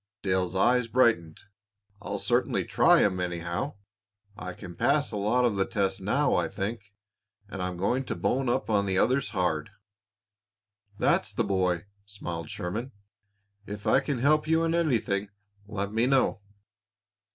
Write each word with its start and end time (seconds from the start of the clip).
Dale's 0.23 0.55
eyes 0.55 0.87
brightened. 0.87 1.41
"I'll 2.01 2.17
certainly 2.17 2.65
try 2.65 3.03
'em, 3.03 3.19
anyhow. 3.19 3.75
I 4.35 4.53
can 4.53 4.73
pass 4.75 5.11
a 5.11 5.15
lot 5.15 5.45
of 5.45 5.57
the 5.57 5.65
tests 5.67 5.99
now, 6.01 6.33
I 6.33 6.47
think, 6.47 6.91
and 7.47 7.61
I'm 7.61 7.77
going 7.77 8.05
to 8.05 8.15
bone 8.15 8.49
up 8.49 8.67
on 8.67 8.87
the 8.87 8.97
others 8.97 9.29
hard." 9.29 9.69
"That's 10.97 11.31
the 11.31 11.43
boy!" 11.43 11.85
smiled 12.07 12.49
Sherman. 12.49 12.93
"If 13.67 13.85
I 13.85 13.99
can 13.99 14.17
help 14.17 14.47
you 14.47 14.63
in 14.63 14.73
anything, 14.73 15.29
let 15.67 15.91
me 15.93 16.07
know. 16.07 16.41